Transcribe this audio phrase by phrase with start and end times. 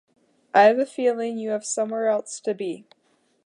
[0.51, 2.87] I have a feeling you have somewhere else to be.